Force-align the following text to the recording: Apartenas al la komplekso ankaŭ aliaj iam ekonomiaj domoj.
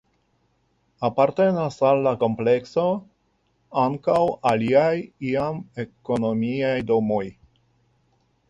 Apartenas 1.09 1.75
al 1.89 2.01
la 2.07 2.13
komplekso 2.23 2.85
ankaŭ 3.83 4.17
aliaj 4.53 4.89
iam 5.33 5.63
ekonomiaj 5.85 6.77
domoj. 6.95 7.25